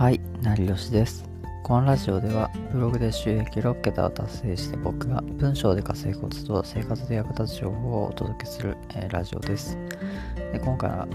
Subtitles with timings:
[0.00, 1.28] はい、成吉です。
[1.62, 9.76] このラジオではブログで収益6桁を達成した僕が文章で稼ぐコツと生活で役立つ情報をお届けする、えー、ラジオです。
[10.54, 11.06] で今回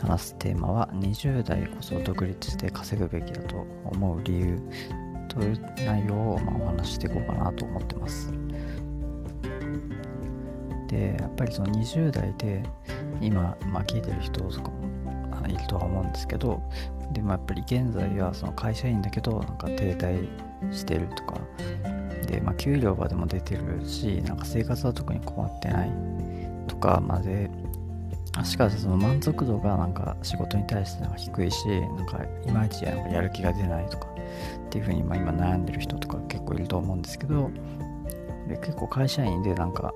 [0.00, 4.60] 話すテーマは20代こそ独立して稼ぐべきだと思う理由
[5.26, 8.32] という内容をまあお話していこうかなと思ってます。
[10.86, 12.62] で、やっぱりその20代で
[13.20, 14.77] 今、まあ、聞いてる人とかも
[15.54, 16.62] いるとは思うんですけど
[17.12, 20.28] でもやっぱり現在はその会社員だけどなんか停滞
[20.72, 21.40] してるとか。
[22.26, 25.90] で、まあ、給料はでも出てるしなんか生活は特に困ってない
[26.66, 27.50] とかまで。
[28.44, 37.50] しかしその満足度がなんか仕事に対してなんか低いしなんかいまいちなんかやる気が出ないとかっていうふうにま今悩んでる人とか結構いると思うんですけど
[38.46, 39.92] で結構会社員でなんか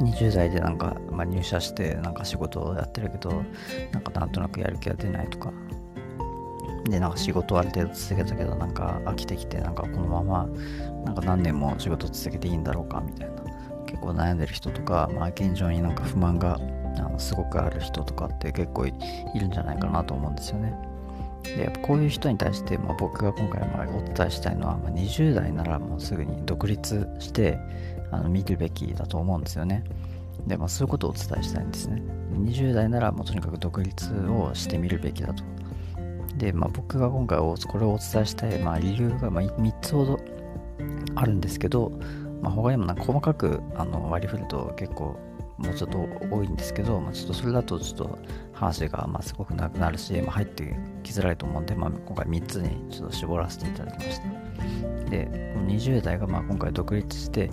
[0.00, 3.44] 20代でなんか、まあ、入社してなんか仕事をやってるけど
[3.92, 5.52] なんかなんとなくやる気が出ないとか
[6.84, 10.46] でなんか仕事をある程度続けたけどなんか飽きてきてなんかこのまま
[11.04, 13.36] なんか何年も仕事続けていいんだろうかみたいな
[13.86, 16.58] 結構悩んでる人とか、まあ、現状になんか不満が
[16.98, 18.92] あのすごくある人とかって結構い
[19.38, 20.74] るんじゃないかなと思うんですよね。
[21.42, 27.58] でやっぱこういう人に対して、まあ、僕が今回まあお伝えしたいのは、まあ、20代ならもうすぐに独立して
[28.10, 29.84] あの見るべきだと思うんですよね。
[30.46, 32.02] で、ま、そういうことをお伝えしたいんですね。
[32.32, 35.44] 20代ならもうとにかく独立をしてみるべきだと。
[36.36, 40.20] で、まあ、僕が今回これをお伝えしたい、まあ、理由がま3つほど
[41.16, 41.92] あるんですけど、
[42.40, 45.18] まあ、他にもなんか細かくあの割り振ると結構
[45.58, 48.18] もうちょっと多いんですけど、まあ、ちょっとそれだとちょっと
[48.52, 54.48] 話がまあすごくなくなるし、まあ、入ってきづらいと思うんで、まあ、今回3つにちょっと絞らせていただきました。
[55.10, 55.28] で、
[55.66, 57.50] 20代がまあ今回独立して、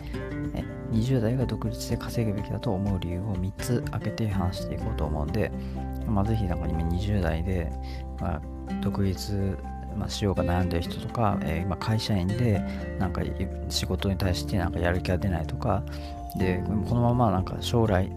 [0.96, 5.52] 20代が独立して稼ぐべきだと思う理由を3つ挙げて話していこうと思うんで、
[6.08, 7.72] まあ、ぜひなんか今20代で、
[8.20, 8.42] まあ、
[8.82, 9.58] 独立、
[9.98, 12.62] まあ、しようか悩んでる人とか、えー、今会社員で
[12.98, 13.22] なんか
[13.70, 15.84] 仕事に対してなんかやる気が出ないとか
[16.40, 18.10] でこのままなんか将来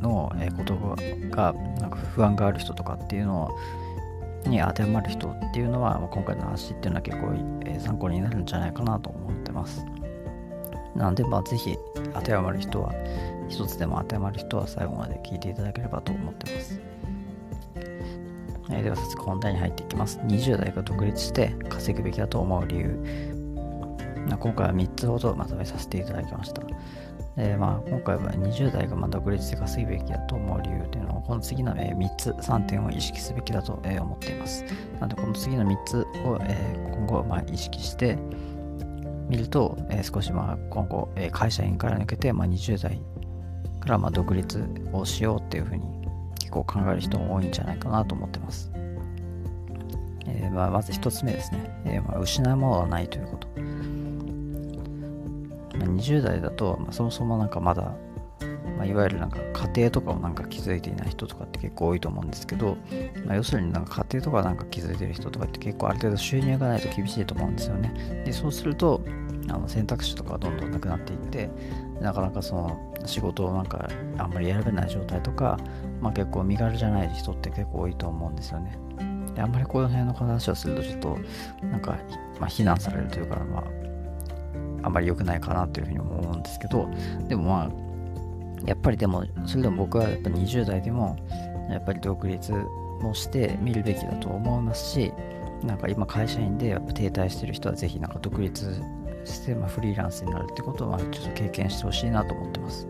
[0.00, 0.74] のこと
[1.30, 3.50] がなんか不安がある人とかっていうの
[4.46, 9.84] に当てはまる人っていうのはま今回の話っていうのは結構参考になるんじゃないかなと思ってます。
[10.94, 11.76] なので、まあ、ぜひ
[12.14, 12.92] 当てはまる人は、
[13.48, 16.80] 一つでも当てはまる人は最後まで聞いていただければと思ってます。
[18.70, 20.18] えー、では早速本題に入っていきます。
[20.20, 23.42] 20代が独立して稼ぐべきだと思う理由。
[24.38, 26.62] 今回は3つほどまとめさせていただきました。
[27.36, 34.64] でまあ、今回は20代がま独立して稼ぐべきだと思う理由というのをこの次の3つ、3点を意識すべきだと思っています。
[35.00, 36.38] なのでこの次の3つを
[36.94, 38.18] 今後ま意識して
[39.32, 43.00] 見るとえ、少しまあ今後え会社員から抜けてま20代
[43.80, 44.62] からま独立
[44.92, 45.82] をしようっていうふうに
[46.38, 48.70] 結構考える人も多いんじゃないかなと思ってます。
[50.26, 53.48] えー、まあ、まず1つ目ですね、えー、まあ、失うものはないということ。
[55.78, 57.94] まあ、20代だと、まあ、そもそもなんかまだ、
[58.76, 62.76] まあ、いわゆるなんか家庭とかをなんか築いていない人とかって結構多いと思うんですけど、
[63.24, 68.22] まあ、要するになんか家庭とかなんか築いてる人とかって結構ある程度収入がないと厳しいと思うんですよね。
[68.24, 69.00] でそうすると
[69.48, 71.50] あの選択肢とかどんどんなくなっていって
[72.00, 73.88] なかなかその仕事をなんか
[74.18, 75.58] あんまり選べない状態とか、
[76.00, 78.78] まあ、結構身軽じゃない人って結構多いと思うんですよね。
[79.34, 81.18] であんまりこの辺の話をするとちょっと
[81.66, 81.98] なんか、
[82.38, 83.64] まあ、非難されるというか、まあ、
[84.82, 86.88] あんまり良くないかなというふうに思うんですけど
[87.28, 87.70] でもまあ
[88.66, 91.16] やっぱりでもそれでも僕はやっぱ20代でも
[91.70, 92.52] やっぱり独立
[93.00, 95.12] もしてみるべきだと思いますし
[95.64, 98.82] なんか今会社員でやっぱ停滞してる人はぜひなんか独立
[99.24, 102.86] して、まあ、フリーランスになるってことはちょっと経験してほしいなと思ってます。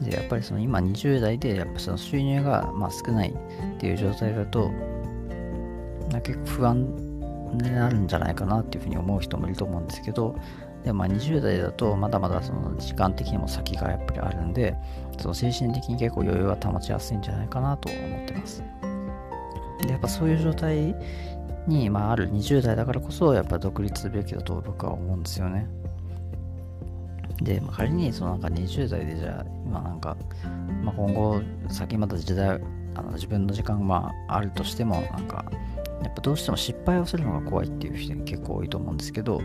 [0.00, 4.70] でやっぱりその今20代でやっぱその収入がまあ少ないっていう状態だと
[6.22, 6.96] 結構不安
[7.56, 10.36] になるんじゃないかなっていうふうに思う人もいると思うんですけど
[10.84, 14.76] でまあ20代だとまだまだその時間的にも先がやっぱりあるんで
[15.18, 18.62] その精神的に結構余裕は保ちやすいんじゃないかなと思ってます
[19.80, 20.94] でやっぱそういう状態
[21.66, 25.66] に、まあ、ある20代だからこそやっぱ独立すべきだと僕は思うんですよね。
[27.42, 30.16] で、まあ、仮にそのなんか20代でじゃあ今なんか、
[30.82, 32.60] まあ、今後先また時代
[32.94, 35.44] あの自分の時間があるとしてもなんか
[36.02, 39.40] やっぱどうしても失敗をするのが怖いっていう人結構多いと思うんですけど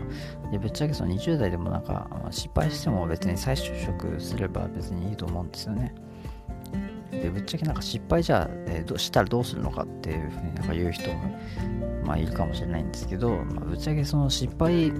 [0.52, 5.94] でぶっちゃけその20代でもなんか、失敗しても別に再就職すれば別にいいと思うんですよね。
[7.22, 11.38] でぶっちゃけなんか失敗じゃ、えー、どしたらどうするのかっていうふうになんか言う人も、
[12.04, 14.92] まあ、いるかもしれないんですけど、まあ、ぶっちゃけその失敗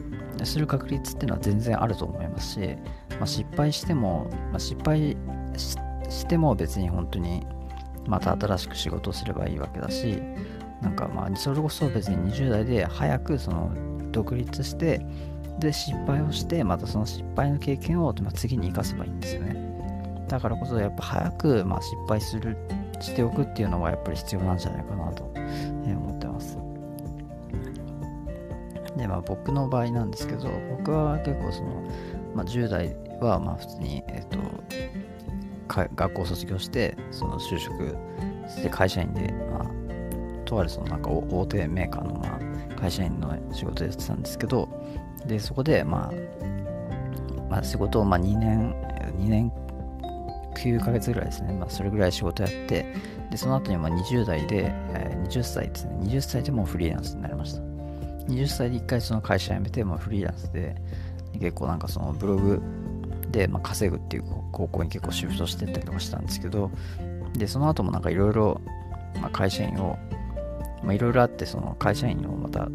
[0.45, 2.61] する確率っていうのは全然あると思いますし、
[3.13, 5.17] まあ、失敗しても、まあ、失敗
[6.09, 7.47] しても別に本当に
[8.07, 10.21] また新しく仕事をすればいいわけだし
[10.83, 13.71] なんかまあそれこそ別に20代で早くその
[14.11, 15.05] 独立して
[15.61, 19.70] で失敗をしてまたその失敗の経験を、次に生かせばいいんですよね。
[20.31, 22.57] だからこそやっぱ早く、まあ、失敗する
[23.01, 26.57] しておくっていうのはやっぱり必要なんじゃないかなと、え思ってます。
[28.97, 30.49] でまあ僕の場合なんですけど
[30.79, 31.83] 僕は結構その、
[32.35, 34.39] まあ、10代はまあ普通にえっ、と
[35.69, 37.97] 学校卒業してその就職
[38.49, 44.69] して会社員で、まあ、とあるそのなんか大手メーカーのまあ会社員の仕事やってたんですけど
[45.27, 46.13] でそこでまあ、
[47.49, 48.75] まあ、仕事をまあ2年
[49.19, 49.53] 2年
[50.61, 52.95] 9ヶ月ぐらいですね、まあ、それぐらい仕事やって
[53.31, 55.97] でその後にまあ20代で、えー、20歳ですね。
[56.03, 57.61] 20歳でもうフリーランスになりました。
[58.29, 60.77] 20歳で1回その会社辞めてもうフリーランスで
[61.39, 62.61] 結構なんかそのブログ
[63.31, 66.71] でまあ稼ぐっていう高校に結構シフトしてったりとかしたんですけど
[67.35, 68.61] でその後もなんかいろいろ
[69.33, 69.99] 会社員を
[70.91, 72.69] いろいろあってその会社員をまたあ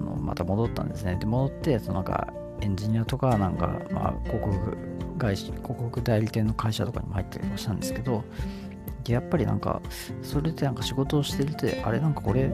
[0.00, 1.16] のまた戻ったんですね。
[1.18, 4.76] で戻ってそのなんかエンジニアとかなんか、まあ、広告
[5.16, 8.24] 会社広告代理店の会社とかにも入ったりとかしたんですけど
[9.08, 9.80] やっぱりなんか
[10.22, 12.50] それでなんか仕事をしてるてあれなんかこれ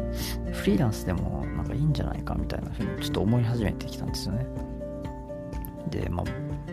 [0.52, 4.46] フリーランスでもなんかいいんじゃないかみたいなふうにちょっと思い始めてきたんですよね。
[5.90, 6.26] でまあ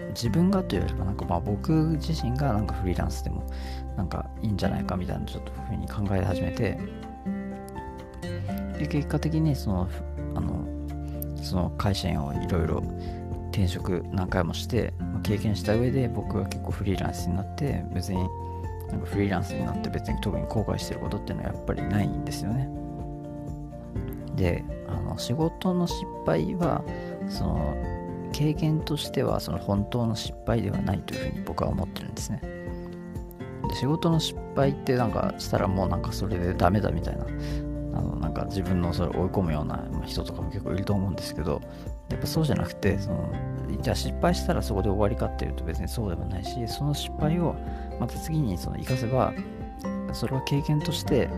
[0.10, 3.46] 自分がというよりかなんかまあ僕自身がなんかフリーランスでも
[3.96, 6.78] なんかいいんじゃないかみたいなちょっとふうに考え始めて
[8.78, 9.90] で結果的にその
[10.36, 10.66] あの
[11.42, 12.84] その会社員をいろいろ
[13.52, 14.94] 転職何回もして
[15.30, 18.18] 経験した上で僕は結構フリーランスになって別に
[18.88, 22.68] なんかフリーランスになって別に特に後悔してることっていうのはやっぱりないんですよね。
[24.36, 26.84] であの仕事の失敗は
[27.28, 27.78] その
[28.32, 32.42] 経験としてはその本当の失敗ではないというふうに僕は思ってるんですね。
[33.70, 37.26] で仕事の失敗ってなんかしたらもうなんかそれでダメだみたいな
[38.00, 41.62] あのなんか自分のそれ追い込むような人とかも結構いると思うんですけど
[42.10, 43.32] やっぱそうじゃなくてその
[43.82, 47.56] じゃあ失敗したらそこで終わりかっていうと別にそうでもないしその失敗を
[48.00, 49.34] また次にその生かせば
[50.14, 51.30] それは経験として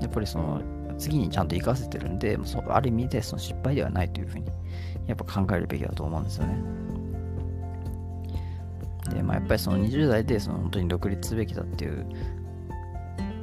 [0.00, 0.60] やっぱりその
[0.98, 4.46] 次にちゃんと生かせてるんでそある意味でその失敗ではないというふうに
[5.06, 6.62] やっぱ考えるべきだと思うんですよね。
[9.14, 12.06] でまあやっぱりその20代でその本当に独立すべきだっていう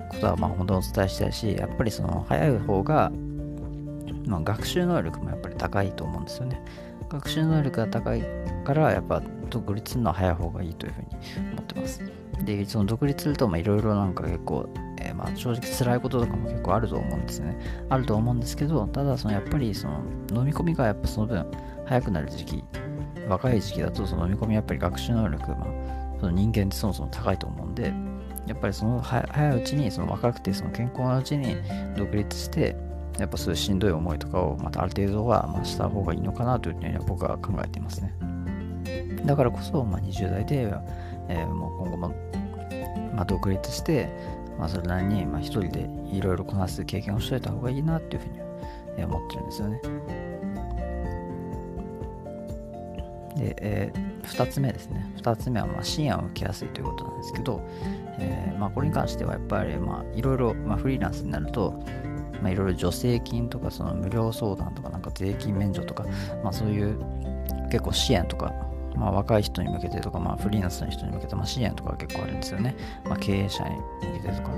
[0.10, 3.12] ことはまあ本当にお伝えしたいしやっぱりその早い方が、
[4.28, 6.64] まあ、学習能力もやっぱり高いと思うんですよね。
[7.10, 8.24] 学習能力が高い
[8.66, 11.08] からやっぱ独立するのは早い方がいいというふうに
[11.54, 12.02] 思ってます。
[12.44, 14.70] でその独立するといろいろなんか結構、
[15.00, 17.58] えー、まあ正直辛いこととかも結構あると思うんですね。
[17.90, 20.02] あると思うんですけどただそのやっぱりその
[20.34, 21.46] 飲み込みがやっぱその分
[21.86, 22.64] 早くなる時期
[23.28, 27.94] 若い時期だとその飲み込みやっぱり学習能力、まあ、その人間ってそもそも高いと思うんで
[28.48, 31.58] やっぱりその早いうちにその若くてその健康なうちに
[31.98, 32.76] 独立して
[33.20, 38.14] やっぱそういうしんどい思いとかをまたある程度はました方がいいのかなというふうには僕は考えていますね
[39.26, 40.74] だからこそ、まあ、20代で、
[41.28, 42.10] えー、もう今後も、
[43.16, 44.10] まあ、独立して、
[44.58, 49.82] まあ、それなりに、まあ、一人でいろいろこなす経験をしといた方がいいなっていうふうには思ってるんですよね
[53.38, 55.10] で、えー、2つ目ですね。
[55.18, 57.62] 2つ目は、まあ、支援を受けやすいということなんですけど、
[58.20, 61.80] えー、まあ、これに関してはやっぱり、まあ、いろいろ、まあ、フリーランスになると、
[62.42, 66.06] まあ、いろいろ助成金とか、その無料相談とか、なんか税金免除とか、
[66.44, 66.98] まあ、そういう
[67.72, 68.54] 結構支援とか、
[68.96, 72.76] まあ、若い人に向けてとか、まあ、フリーランスの人に向けて、まあ、支援とか結構あるんですよね。
[73.06, 74.52] まあ、経営者に向けてとか、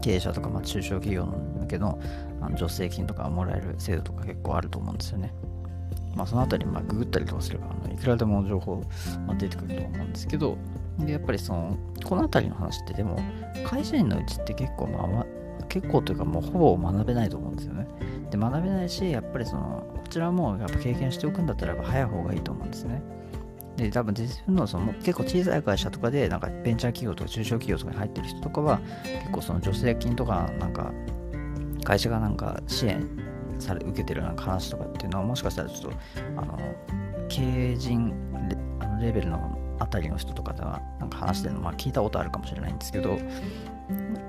[0.00, 1.98] 経営者とか、まあ、中小企業の向けの
[2.40, 5.32] あの助成金とかもらえる制度とか結構あると思うんですよね。
[6.14, 8.82] まあ、そのあたり、まあ、ググったりとかすれば、あのいくらでも情報、
[9.26, 10.56] まあ、出てくると思うんですけど、
[10.98, 13.18] でやっぱりその、このあたりの話ってでも、
[13.66, 15.25] 会社員のうちって結構、まあ、
[15.76, 17.86] 結構というかもうほぼ学べないと思うんですよね。
[18.30, 23.02] で、学べないし、やっぱりその、こちらもやっぱ経験しておくんだったらやっぱ、早い方がいいと思うんですね。
[23.76, 30.92] で、多分自分のその結構小さい会社とかで、なんかベンチャー企業とか中小企業とかに入ってる人とかは、結構その助成金とか、なんか、
[31.84, 33.06] 会社がなんか支援
[33.58, 35.98] され受けてるなんか話とかっていうのはもしかしたらちょっと
[36.36, 36.58] あの
[37.28, 38.12] 経営陣
[39.00, 43.18] レベルのあたりの人とかではなんか話してるのまあ聞いたことあるかもしれないんですけど、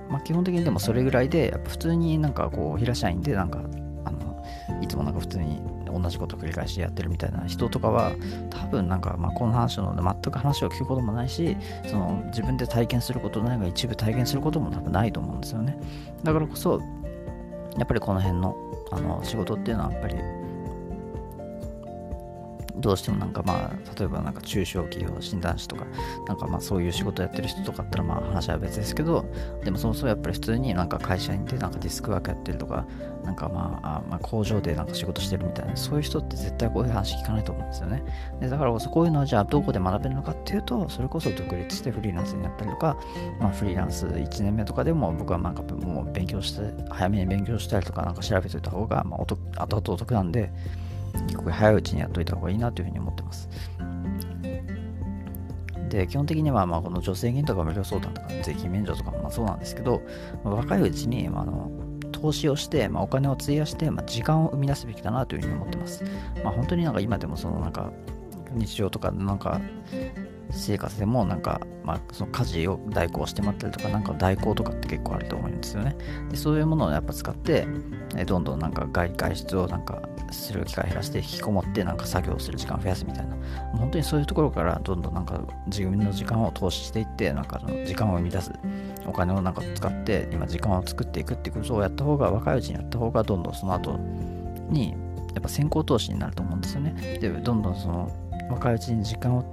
[0.09, 3.61] まあ、基本的にでもそれぐらいでやっぱ普通になんかこう平社員でなんか
[4.05, 4.43] あの
[4.81, 8.13] いつもなんか普通に同じこと繰り返しやってるみたいな人とかは
[8.49, 15.77] 多分なんかまあこの話の全く話を聞くこともないしその自分で体験することないが一部体験することも多分ないと思うんですよね。
[16.23, 16.81] だからこそ
[17.77, 18.55] やっぱりこの辺の
[18.91, 20.15] あの仕事っていうのはやっぱり
[22.79, 25.85] どうしてもなんかまあ例えばなんか中小企業診断士とか
[26.27, 29.25] なんかまあそういう仕事やってる人とかだったらまあ話は別ですけど
[29.63, 32.85] でもそもそもやっぱり普通になんか会社員でなんかディスクワークやってるとか
[33.23, 38.03] なんかまあまあ工場でなんか仕事してるみたいなそういう人って絶対こういう話聞かないと思うんですよね。
[38.39, 42.97] でだからこそこういうのはじゃあどこで学べるのかっていうとそれこそ独立してフリーランスになったりとか
[43.39, 50.51] まあフリーランス1年目とかでも僕はなんかもう勉強して早めに勉強したりとかなんか調べておいた方がまあ後々お得なんで
[51.23, 53.49] 結構早いうちにやっといた方がいいなというふうに思ってます。
[55.89, 60.01] で、基本的には、まあ、この助成金とか無料相談とか、税金免除とかもまあそうなんですけど、
[60.43, 61.71] まあ、若いうちに、まあ、あの
[62.11, 66.03] 投資をして、まあ、お金を費やして、まあ、時間を生み出すべきだなというふうに思ってます。
[66.43, 67.91] まあ、本当になんか今でもそのなんか
[68.51, 69.61] 日常とかなんか
[70.51, 75.95] 生活でもなんか、まあ、その家事を代行してもらったりとか、なんか代行とかって結構あると思うんですよね。
[76.29, 77.67] でそういうものをやっぱ使って、
[78.15, 80.01] えどんどんなんか外外出をなんか
[80.31, 83.35] する機会減らして引きこもってなんか作業する時間を増やすみたいな。
[83.77, 88.51] 本当にそういうところからどんどんなんか自分の時間を投資していって、なんか時間を生み出す。
[89.05, 93.97] お金をなんか使って今時間を作っていくっていうことをやった方が若いうちにやった方がどんどんその後
[94.69, 94.91] に
[95.33, 97.19] やっぱ先行投資になると思うんですよね。
[97.19, 98.11] で、どんどんその
[98.49, 99.43] 若いうちに時間を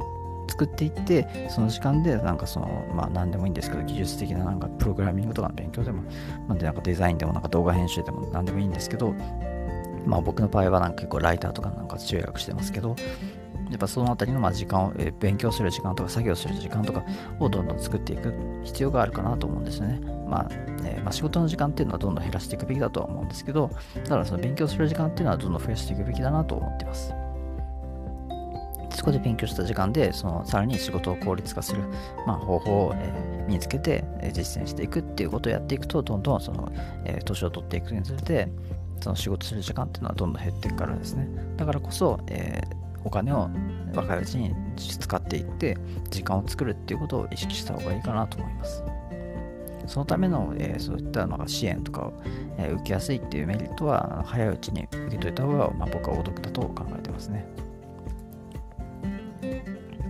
[0.49, 6.03] 作っていってその時間でなんかそのまあ何でもいいんですけど技術的ななんかプログラミングとかの勉強でも、
[6.47, 9.15] まあ、でなんかデザインでもなんか動画編集でも何でもいいんですけど
[10.07, 12.95] まあ僕の場合はなんか結構ライターとかなんか注力してますけど
[13.71, 17.05] やっぱそのあたりのまあ時間を、えー、勉強する時間とか作業する時間とか
[17.41, 18.33] をどんどん作っていく
[18.65, 20.01] 必要があるかなと思うんですよね。
[20.29, 20.49] まあ、
[20.85, 23.71] えー、まあ、仕事の時間っていうのはどんどん減らしていくべきだとは思うんですけど、
[24.07, 27.14] ただその勉強する時間っていうのはどんどん増やしていくべきだなと思っています。
[28.95, 31.83] そこで勉強した時間で、そのさらに仕事を効率化する、
[32.27, 36.73] まあ、方法を、えー、身につけて、えー、実践していくっていうことをやっていくと、どんどんその、
[37.05, 38.49] えー、年を取っていくにつれて、
[39.01, 41.29] その仕事する時間っていうのはどんどん減っていくからですね。
[41.57, 42.63] だからこそ、え
[43.05, 43.51] お金を
[43.95, 45.77] 若いうちに使っていって、
[46.11, 48.83] 時間を作るっていうことを意識した方がいいかなと思います。
[49.87, 52.13] そのための、え、そういったのが支援とかを、
[52.57, 57.47] え、受けやすいっていうメリットは早いうちに受けといた方が、まあ、僕はお得だと考えてますね。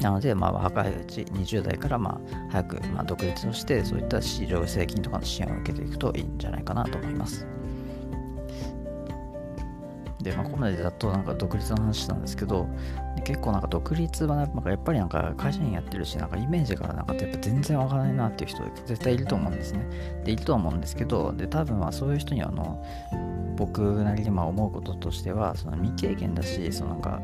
[0.04, 2.20] なので、まあ、若いうち、20代からま
[2.50, 7.46] あ早くまあ独立をして、そういった市場税金とかの支援を受けていくといいんじゃないかなと思います。
[10.20, 12.68] で、まあ、ここまでだとなんか独立の話なんですけど、
[13.24, 19.86] 結構なんか独立はなんかやっぱりなんか会社員やってるし、なんかイメージがなんかやっぱ全然わからないなっていう人絶対いると思うんですね。
[20.22, 22.84] で、いると思うんですけど、で、多分まあそういう人にあの、
[23.56, 27.22] 僕なりにまあ思うこととしては、その未経験だし、そのなんか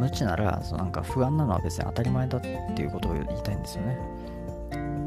[0.00, 2.48] 無知ならそのなんか不安なのは別に当たり前だって
[2.82, 3.98] いうことを言いたいんですよね。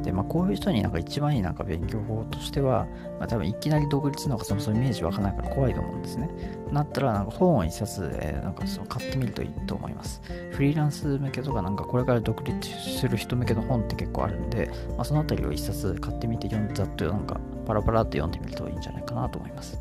[0.03, 2.85] で、まあ、こういう人になんか一番いいなんか勉強法としては、
[3.19, 6.29] まあ、多分いきなり独立なんかそもそもイメージわかんないから怖いと思うんですね。
[6.71, 10.21] なったらなんか本を一冊、えー、なんかその買ってみるといいと思います。
[10.51, 19.79] フリーランス向けとかなんかこれから独立する人向けの本って結構あるんで、まあ、そのあたりを一冊買ってみて読んざっとなんかパラパラって読んでみるといいんじゃないかなと思います。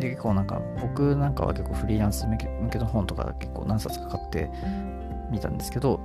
[0.00, 2.36] で、結構なんか僕なんかは結構フリーランス向
[2.70, 4.50] けの本とか結構何冊か買って
[5.30, 6.00] みたんですけど、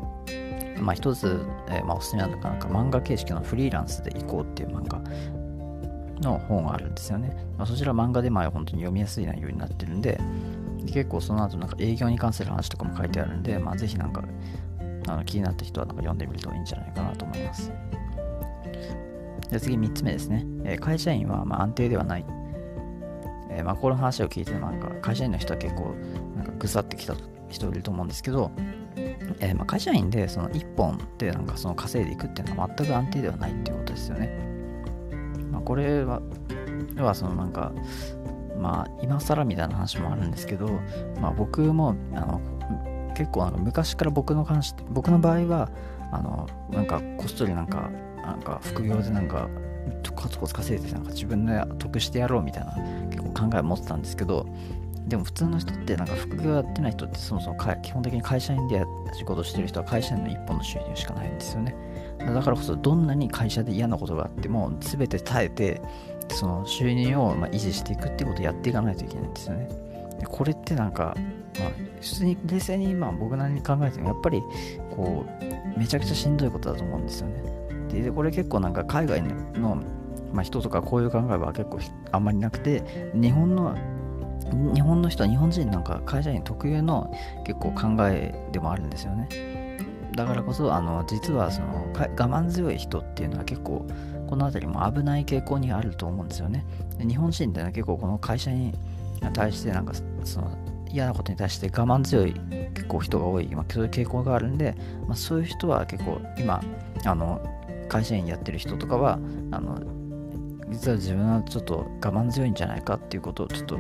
[0.80, 5.02] まあ一つ、えー、まあおすすめなのかなんか漫画形式のフリーランスで行こうっていう漫画
[6.22, 7.36] の本があるんですよね。
[7.58, 10.20] まあ、そちら漫画でまあ本当に読みやすい内容になってるんで、
[10.86, 14.24] 結構その後なんか営業に関する話とかも書いてあるんで、まあぜひなんか
[15.08, 17.72] あの気になった人はなんか読んでみるといいんじゃないかなと思います。
[19.50, 20.46] じゃ次3つ目ですね。
[20.64, 22.25] えー、会社員はま安定ではない。
[23.56, 25.96] えー、まあこの話を聞いてなんか会社員の人は結構
[26.36, 27.16] なんかぐさってきた
[27.50, 28.52] 人いると思うんですけど、
[28.96, 34.30] えー、ま会社員でその1本でなんかその稼いでいくっていうのは全く安定ではないっていうことですよね。
[35.52, 36.22] まあ、これは、
[36.98, 37.72] はそのなんか、
[38.60, 40.68] まあ今更みたいな話もあるんですけど、
[41.22, 42.42] まあ僕もあの
[43.16, 45.70] 結構なんか昔から僕の関し、僕の場合は、
[46.12, 47.90] あの、なんかこっそりなんか、
[48.22, 49.48] なんか副業でなんか
[50.15, 52.74] コツコツ稼いでなんか自分で得してやろうみたいな
[53.10, 54.48] 結構考えを持ってたんですけど
[55.08, 61.75] でも普通の人ってなんか副業やってない人ってそもそも基本的に会社員で仕事してる人は会社員の一本の収入しかないんですよね。
[62.18, 65.82] だからこそどんなに会社で嫌なことがあっても全て耐えて
[66.30, 69.70] その収入をま維持していくってことをやっていかないといけないんですよね。
[70.20, 71.15] でこれってなんか、
[71.60, 74.42] まあ、普通に冷静に今僕なりに考えてもやっぱり
[74.96, 75.25] こ
[75.75, 77.64] うめちゃくちゃしんどいことだと思うんですよね。
[78.02, 79.82] でこれ結構なんか海外の、
[80.34, 81.80] まあ、人とかこういう考えは結構
[82.12, 83.75] あんまりなくて日本の
[84.74, 87.12] 日本の人は日本人なんか会社員特有の
[87.46, 89.28] 結構考えでもあるんですよね。
[90.16, 93.86] だからこそあの実はその我慢強い人っていうのは結構
[94.28, 96.66] この辺りも危ない傾向にあると思うんですよね。
[97.00, 98.74] 日本人っていうのは結構この会社に
[99.34, 100.52] 対してなんかその
[100.90, 102.34] 嫌なことに対して我慢強い
[102.74, 104.75] 結構人が多い、まあ、そういう傾向があるんで、
[105.08, 106.62] まあ、そういう人は結構今
[107.04, 107.42] あの
[107.88, 109.20] 会社員やってる人とかは
[109.51, 109.80] あの
[110.70, 113.77] 実は自分はちょっと我慢強いんじゃないかっていうことをちょっと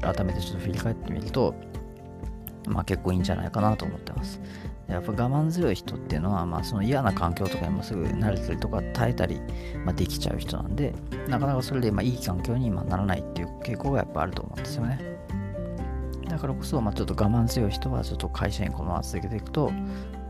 [0.00, 1.54] 改めてちょっと振り返ってみると
[2.66, 4.40] まあ結構いいんじゃないかなと思ってます。
[4.88, 9.40] やっぱ我慢強い人っていうのは、まあ、その嫌な環境とかにもすぐ慣れたりとか耐えたり、
[9.84, 10.94] まあ、できちゃう人なんで、
[11.26, 15.00] なかなかそれでまあいい環境に今ならないっていう傾向がやっぱあると思うんですよね。
[16.28, 19.72] だからこそ、まあ、ちょっと我慢強い人はちょっと会社員このまま続けていくと、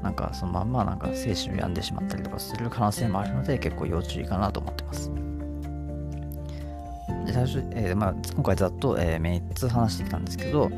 [0.05, 5.11] なんかそのまんまなんか精神を病んでしまったりとかする可能性もあるので、結構要注意かなと思ってます。
[7.25, 10.69] で最初、えーまあ、今回ざっと、えー、3つ話してきたんですけど、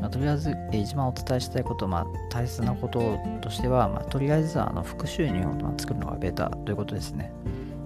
[0.00, 7.30] まあ、とりあえず、え一番お伝えしたいこと、まあ、大切なこととしては、まあ、とりあえずあの副収入をま作るのがベータということですね。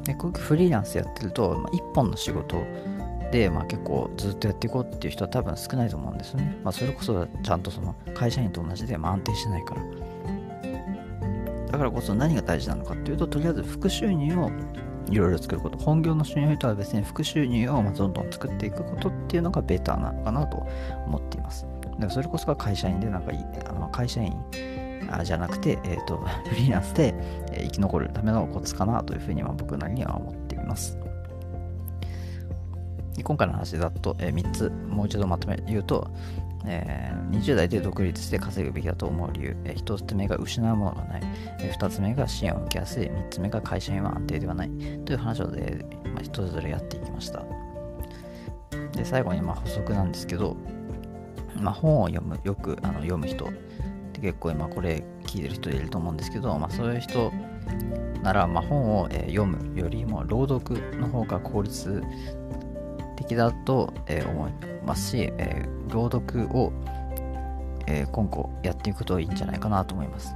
[0.04, 2.62] でこういうフリーランスやってると、まあ、1本の仕事
[3.32, 6.56] で、まあ、結構ずっとやっていこうっていう人は多分少ないと思うんですよね。
[6.62, 9.82] まあ、それこそちゃんとその会社員と同じで、まあ、安定してないから。
[11.75, 14.49] だからこそ何が大事なのかっていうと、とりあえず副収入を
[15.11, 15.76] いろいろ作ること。
[15.76, 20.59] 本業の収入とは別に副収入をどんどん作っていくことっていうのがベターなのかなと
[21.04, 21.66] 思っています。
[21.83, 23.38] だからそれこそが会社員で、なんかいい
[23.69, 24.37] あの会社員
[25.11, 27.12] あじゃなくて、えーと、フリーランスで、
[27.50, 30.97] え生き残るためのコツかなというふうには僕なりには思っています。
[33.21, 36.09] 今回の話だと、えー、3つもう一度まとめ言うと、
[36.66, 41.23] えー、20代で独立して稼ぐべきだと思う理由、えー、1つ目が失うものがない、
[41.61, 44.71] えー、2つ目が支援を受けやすい、3つ目が会社員は安定ではない。
[45.04, 47.42] という話を、えーまあ、一つぞれやっていきました。
[48.92, 50.56] で最後にまあ補足なんですけど、
[51.56, 53.47] まあ、本を読む、よくあの読む人。
[53.47, 53.49] っ
[54.12, 57.33] て結構今これ聞いてる人いると思うんですけど、まあ、そういう人
[58.23, 62.02] なら、まあ、本を、え、読むよりも朗読の方が効率
[63.16, 64.52] 的だと、えー、思い
[64.84, 66.72] ますし、えー、朗読を、
[67.86, 70.34] え今後やっていくといいんじゃないかなと思います。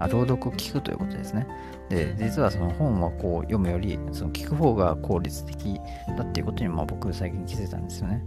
[0.00, 1.46] あ朗読を聞くということですね。
[1.88, 5.80] で、実はその本をこう読むより、その聞く方が効率的
[6.16, 8.24] だっていうことに、まあ、僕最近気づいたんですよね。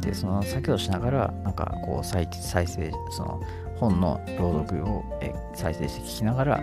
[0.00, 3.40] でその作業しながらなんかこう再再生その
[3.76, 5.02] 本の朗読を
[5.54, 6.60] 再生して聞きながら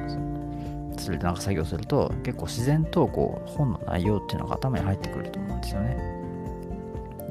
[0.97, 6.20] それでなんか作業すると結構自然とこう本の内容っていうのが頭に入ってくると思うんですよね。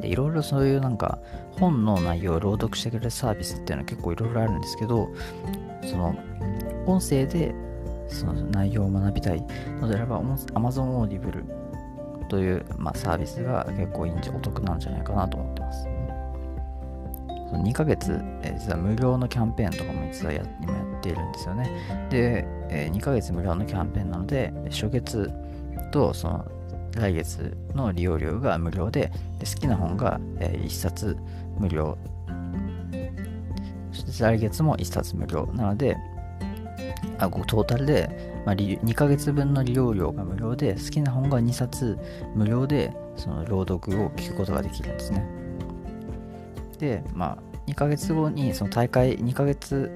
[0.01, 1.19] でいろいろそういうなんか
[1.59, 5.09] 本の内容を朗読してくれるサービスっていうのは結構いろいろあるんですけど
[5.83, 6.17] その
[6.87, 7.55] 音声で
[8.09, 9.43] その内容を学びたい
[9.81, 11.45] のであれば Amazon Audible
[12.29, 15.89] という、まあ、サービスが結構いいんじゃお得なんじゃないかなと思ってます。
[17.51, 22.09] その2ヶ月、えー、実は無料のキャンペーンとかも実はや今やっているんですよね。
[22.09, 25.31] で、えー、2ヶ月無料のキャンペーンなので、初月
[25.91, 26.45] とその
[26.97, 31.17] 来月の利用料が無料で、で好きな本が、え、1冊
[31.59, 31.97] 無料。
[33.93, 35.47] そして来月も1冊無料。
[35.55, 35.97] なので、
[37.19, 41.99] あトータルで、まあ、2ヶ月分の利用料が無料で、好きな本が2冊
[42.35, 45.27] 無料で、その朗読を聞くことができるんですね。
[46.79, 49.91] で、まあ、2ヶ月後にその大会、2ヶ月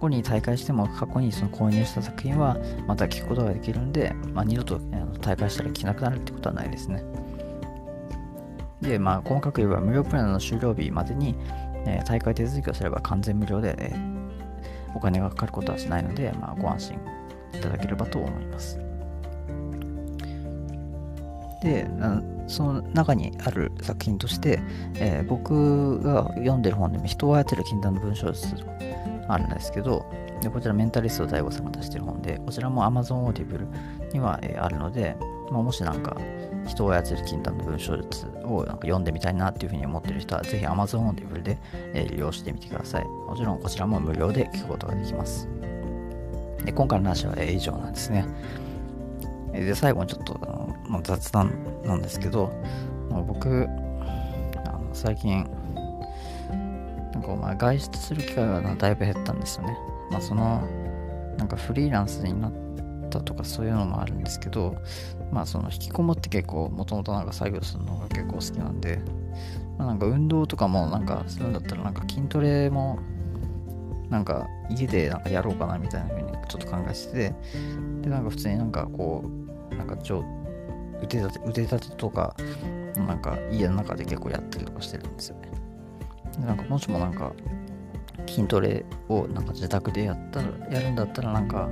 [0.00, 4.80] 後に大会しても過去にその購入した作品はまた聞くことができるんで、まあ、二度と
[5.20, 7.02] 大会したら着なくなるってことはないですね。
[8.80, 11.34] で、まあ、細かく言えば無料プランの終了日までに、
[11.86, 16.98] えー、大会手続きをすれば完全無料で、えー、お金がかかることはしないので、まあ、ご安心
[17.54, 18.78] いただければと思います。
[21.62, 21.88] で、
[22.46, 24.60] その中にある作品として、
[24.96, 28.54] えー、僕が読んでる本でも人を操る禁断の文章術
[29.28, 30.06] あるんですけど、
[30.40, 33.66] でこちらメンタリスト DAIGO さんが出してる本で、こちらも Amazon Audible
[34.12, 35.16] には、えー、あるので、
[35.50, 36.16] まあ、もしなんか
[36.66, 41.58] 人を操る禁断の文章術をなんか読んでみたいなっていうふうに思ってる人は、ぜひ Amazon Audible で、
[41.92, 43.04] えー、利用してみてください。
[43.04, 45.48] もちろんこちらも無料で聞くことができます。
[46.64, 48.26] で今回の話は、えー、以上なんですね。
[49.52, 51.52] で、最後にちょっとあの、まあ、雑談
[51.84, 52.52] なんですけど、
[53.26, 53.68] 僕、
[54.66, 55.46] あの最近、
[57.26, 59.76] なんかまあ外出する機会がだいぶ減ったんですよね。
[60.10, 60.62] まあその、
[61.38, 62.52] なんかフリーランスになっ
[63.10, 64.76] たとかそういうのもあるんですけど、
[65.32, 69.00] まあその引きこもって結構もともとなんか作業するのが結構好きなんで、
[69.78, 72.98] まあ、なんか運動とかもなんかするんだったらなんか筋トレも
[74.10, 77.34] なんか家でなんかやろうかなみたいな風にちょっと考えてて、
[78.02, 79.24] でなんか普通になんかこ
[79.70, 80.22] う、なんかちょ
[81.02, 82.36] 腕立て腕立てとか、
[82.96, 85.63] なんか家の中で結構やったりとかしてるんですよね。
[86.40, 87.32] なんかもしもなんか
[88.26, 91.68] 筋トレをなんか自宅でやったら、やるんだったらなんか、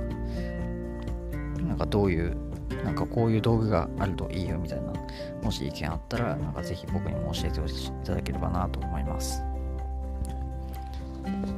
[1.67, 2.35] なんかどういう、
[2.83, 4.93] なんかこういう道具があるといいよみたいな、
[5.41, 9.43] もし意見あったら、なんかぜひ僕にも教えていただければなと思います。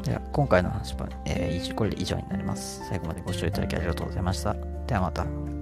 [0.04, 2.88] では、今回の話は、えー、これで以上になります。
[2.88, 4.56] 最後までご視聴いただきありがとうございました。
[4.88, 5.55] ではまた。